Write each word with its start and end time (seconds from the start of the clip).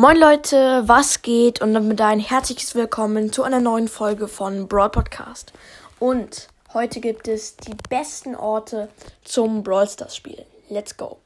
Moin 0.00 0.16
Leute, 0.16 0.84
was 0.86 1.22
geht? 1.22 1.60
Und 1.60 1.74
damit 1.74 2.00
ein 2.00 2.20
herzliches 2.20 2.76
Willkommen 2.76 3.32
zu 3.32 3.42
einer 3.42 3.58
neuen 3.58 3.88
Folge 3.88 4.28
von 4.28 4.68
Brawl 4.68 4.90
Podcast. 4.90 5.52
Und 5.98 6.46
heute 6.72 7.00
gibt 7.00 7.26
es 7.26 7.56
die 7.56 7.74
besten 7.88 8.36
Orte 8.36 8.90
zum 9.24 9.64
Brawl 9.64 9.88
Stars 9.88 10.14
spielen. 10.14 10.44
Let's 10.68 10.96
go. 10.96 11.18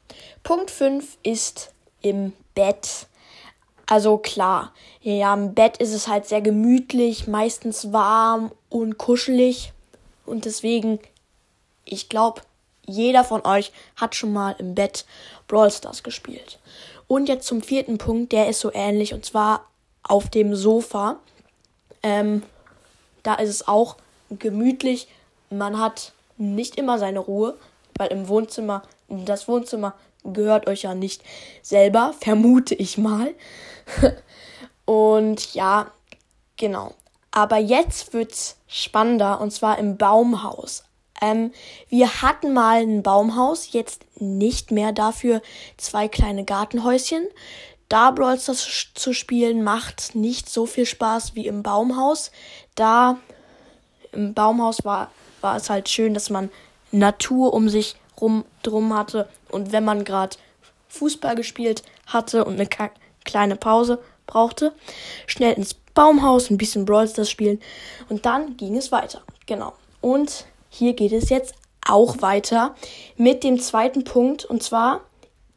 Punkt 0.42 0.70
5 0.70 1.18
ist 1.22 1.70
im 2.00 2.32
Bett. 2.54 3.08
Also 3.84 4.16
klar, 4.16 4.72
ja, 5.02 5.34
im 5.34 5.52
Bett 5.52 5.76
ist 5.76 5.92
es 5.92 6.08
halt 6.08 6.24
sehr 6.24 6.40
gemütlich, 6.40 7.28
meistens 7.28 7.92
warm 7.92 8.52
und 8.70 8.96
kuschelig. 8.96 9.74
Und 10.24 10.46
deswegen, 10.46 10.98
ich 11.84 12.08
glaube, 12.08 12.40
jeder 12.86 13.22
von 13.22 13.44
euch 13.44 13.70
hat 13.96 14.14
schon 14.14 14.32
mal 14.32 14.56
im 14.58 14.74
Bett 14.74 15.04
Brawl 15.46 15.70
Stars 15.70 16.02
gespielt. 16.02 16.58
Und 17.12 17.28
jetzt 17.28 17.46
zum 17.46 17.60
vierten 17.60 17.98
Punkt, 17.98 18.32
der 18.32 18.48
ist 18.48 18.60
so 18.60 18.72
ähnlich 18.72 19.12
und 19.12 19.22
zwar 19.22 19.66
auf 20.02 20.30
dem 20.30 20.56
Sofa. 20.56 21.18
Ähm, 22.02 22.42
da 23.22 23.34
ist 23.34 23.50
es 23.50 23.68
auch 23.68 23.98
gemütlich. 24.30 25.08
Man 25.50 25.78
hat 25.78 26.12
nicht 26.38 26.76
immer 26.76 26.98
seine 26.98 27.18
Ruhe, 27.18 27.58
weil 27.98 28.08
im 28.08 28.28
Wohnzimmer, 28.28 28.82
das 29.10 29.46
Wohnzimmer 29.46 29.92
gehört 30.24 30.66
euch 30.66 30.84
ja 30.84 30.94
nicht 30.94 31.22
selber, 31.60 32.14
vermute 32.20 32.74
ich 32.74 32.96
mal. 32.96 33.34
und 34.86 35.52
ja, 35.52 35.90
genau. 36.56 36.94
Aber 37.30 37.58
jetzt 37.58 38.14
wird's 38.14 38.56
spannender 38.66 39.38
und 39.42 39.50
zwar 39.50 39.78
im 39.78 39.98
Baumhaus. 39.98 40.84
Ähm, 41.22 41.52
wir 41.88 42.20
hatten 42.20 42.52
mal 42.52 42.82
ein 42.82 43.02
Baumhaus, 43.02 43.72
jetzt 43.72 44.04
nicht 44.20 44.72
mehr. 44.72 44.92
Dafür 44.92 45.40
zwei 45.78 46.08
kleine 46.08 46.44
Gartenhäuschen. 46.44 47.26
Da 47.88 48.10
Brawl 48.10 48.38
Stars 48.38 48.88
zu 48.94 49.12
spielen 49.12 49.62
macht 49.62 50.14
nicht 50.14 50.48
so 50.50 50.66
viel 50.66 50.84
Spaß 50.84 51.34
wie 51.34 51.46
im 51.46 51.62
Baumhaus. 51.62 52.32
Da 52.74 53.18
im 54.10 54.34
Baumhaus 54.34 54.84
war, 54.84 55.10
war 55.40 55.56
es 55.56 55.70
halt 55.70 55.88
schön, 55.88 56.12
dass 56.12 56.28
man 56.28 56.50
Natur 56.90 57.54
um 57.54 57.68
sich 57.68 57.96
rum 58.20 58.44
drum 58.62 58.94
hatte. 58.94 59.28
Und 59.50 59.72
wenn 59.72 59.84
man 59.84 60.04
gerade 60.04 60.36
Fußball 60.88 61.36
gespielt 61.36 61.82
hatte 62.06 62.44
und 62.44 62.54
eine 62.54 62.68
kleine 63.24 63.56
Pause 63.56 64.02
brauchte, 64.26 64.72
schnell 65.26 65.52
ins 65.52 65.74
Baumhaus 65.74 66.50
ein 66.50 66.58
bisschen 66.58 66.84
Brawl 66.84 67.06
Stars 67.06 67.30
spielen. 67.30 67.60
Und 68.08 68.26
dann 68.26 68.56
ging 68.56 68.76
es 68.76 68.90
weiter. 68.90 69.22
Genau. 69.46 69.74
Und 70.00 70.46
hier 70.72 70.94
geht 70.94 71.12
es 71.12 71.28
jetzt 71.28 71.54
auch 71.86 72.22
weiter 72.22 72.74
mit 73.16 73.44
dem 73.44 73.60
zweiten 73.60 74.04
Punkt 74.04 74.46
und 74.46 74.62
zwar 74.62 75.02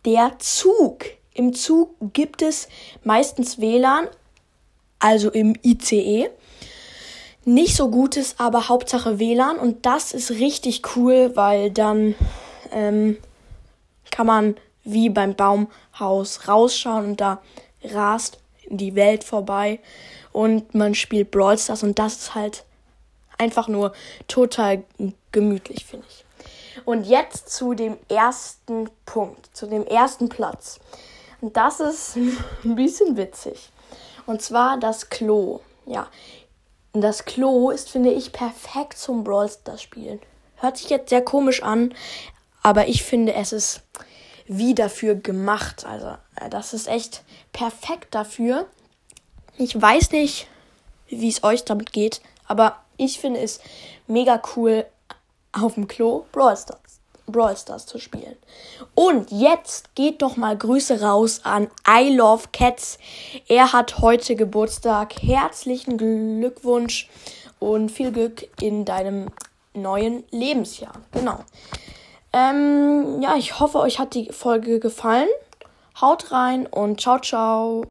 der 0.03 0.33
Zug. 0.39 1.05
Im 1.33 1.53
Zug 1.53 1.95
gibt 2.13 2.41
es 2.41 2.67
meistens 3.03 3.59
WLAN, 3.59 4.07
also 4.99 5.31
im 5.31 5.55
ICE. 5.63 6.29
Nicht 7.45 7.77
so 7.77 7.89
gutes, 7.89 8.35
aber 8.39 8.67
Hauptsache 8.67 9.17
WLAN 9.17 9.57
und 9.57 9.85
das 9.85 10.11
ist 10.11 10.31
richtig 10.31 10.81
cool, 10.97 11.31
weil 11.35 11.71
dann 11.71 12.15
ähm, 12.71 13.17
kann 14.11 14.27
man 14.27 14.55
wie 14.83 15.09
beim 15.09 15.33
Baumhaus 15.33 16.47
rausschauen 16.49 17.05
und 17.05 17.21
da 17.21 17.41
rast 17.85 18.39
die 18.67 18.95
Welt 18.95 19.23
vorbei 19.23 19.79
und 20.33 20.75
man 20.75 20.93
spielt 20.93 21.31
Brawl 21.31 21.57
Stars 21.57 21.83
und 21.83 21.99
das 21.99 22.17
ist 22.17 22.35
halt 22.35 22.65
einfach 23.37 23.67
nur 23.67 23.93
total 24.27 24.83
gemütlich, 25.31 25.85
finde 25.85 26.05
ich. 26.09 26.25
Und 26.85 27.05
jetzt 27.05 27.49
zu 27.49 27.73
dem 27.73 27.97
ersten 28.09 28.89
Punkt, 29.05 29.55
zu 29.55 29.67
dem 29.67 29.85
ersten 29.85 30.29
Platz. 30.29 30.79
Und 31.41 31.57
das 31.57 31.79
ist 31.79 32.15
ein 32.63 32.75
bisschen 32.75 33.17
witzig. 33.17 33.69
Und 34.25 34.41
zwar 34.41 34.79
das 34.79 35.09
Klo. 35.09 35.61
Ja, 35.85 36.07
das 36.93 37.25
Klo 37.25 37.69
ist, 37.69 37.89
finde 37.89 38.11
ich, 38.11 38.31
perfekt 38.31 38.97
zum 38.97 39.23
Brawl 39.23 39.49
Stars 39.49 39.81
spielen. 39.81 40.19
Hört 40.57 40.77
sich 40.77 40.89
jetzt 40.89 41.09
sehr 41.09 41.21
komisch 41.21 41.61
an, 41.61 41.93
aber 42.63 42.87
ich 42.87 43.03
finde, 43.03 43.33
es 43.33 43.51
ist 43.51 43.81
wie 44.47 44.73
dafür 44.73 45.15
gemacht. 45.15 45.85
Also, 45.85 46.15
äh, 46.35 46.49
das 46.49 46.73
ist 46.73 46.87
echt 46.87 47.23
perfekt 47.51 48.15
dafür. 48.15 48.67
Ich 49.57 49.79
weiß 49.79 50.11
nicht, 50.11 50.47
wie 51.07 51.29
es 51.29 51.43
euch 51.43 51.65
damit 51.65 51.93
geht, 51.93 52.21
aber 52.47 52.77
ich 52.97 53.19
finde 53.19 53.41
es 53.41 53.59
mega 54.07 54.41
cool, 54.55 54.85
auf 55.53 55.75
dem 55.75 55.87
Klo 55.87 56.25
Brawl 56.31 56.57
Stars, 56.57 56.99
Brawl 57.27 57.55
Stars 57.55 57.85
zu 57.85 57.97
spielen. 57.99 58.35
Und 58.93 59.31
jetzt 59.31 59.95
geht 59.95 60.21
doch 60.21 60.37
mal 60.37 60.57
Grüße 60.57 61.01
raus 61.01 61.41
an 61.43 61.69
I 61.87 62.13
Love 62.15 62.49
Cats. 62.51 62.97
Er 63.47 63.73
hat 63.73 63.99
heute 63.99 64.35
Geburtstag. 64.35 65.21
Herzlichen 65.21 65.97
Glückwunsch 65.97 67.09
und 67.59 67.89
viel 67.89 68.11
Glück 68.11 68.47
in 68.61 68.85
deinem 68.85 69.27
neuen 69.73 70.23
Lebensjahr. 70.31 70.93
Genau. 71.11 71.39
Ähm, 72.33 73.21
ja, 73.21 73.35
ich 73.37 73.59
hoffe, 73.59 73.79
euch 73.79 73.99
hat 73.99 74.13
die 74.13 74.31
Folge 74.31 74.79
gefallen. 74.79 75.29
Haut 76.01 76.31
rein 76.31 76.67
und 76.67 76.99
ciao, 76.99 77.19
ciao. 77.19 77.83